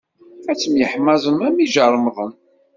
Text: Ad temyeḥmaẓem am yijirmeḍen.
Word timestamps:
Ad 0.51 0.57
temyeḥmaẓem 0.59 1.39
am 1.47 1.57
yijirmeḍen. 1.61 2.31